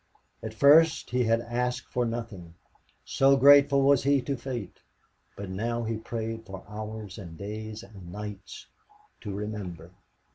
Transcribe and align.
At 0.41 0.55
first 0.55 1.11
he 1.11 1.25
had 1.25 1.41
asked 1.41 1.85
for 1.93 2.07
nothing, 2.07 2.55
so 3.05 3.37
grateful 3.37 3.83
was 3.83 4.01
he 4.01 4.19
to 4.23 4.35
fate, 4.35 4.81
but 5.37 5.51
now 5.51 5.83
he 5.83 5.97
prayed 5.97 6.43
for 6.47 6.65
hours 6.67 7.19
and 7.19 7.37
days 7.37 7.83
and 7.83 8.11
nights 8.11 8.65
to 9.19 9.31
remember. 9.31 9.91